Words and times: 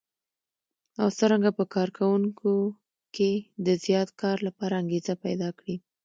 او 1.01 1.07
څرنګه 1.19 1.51
په 1.57 1.63
کار 1.73 1.89
کوونکو 1.97 2.53
کې 3.15 3.31
د 3.65 3.67
زیات 3.83 4.09
کار 4.21 4.37
لپاره 4.47 4.73
انګېزه 4.81 5.13
پيدا 5.25 5.49
کړي. 5.59 5.75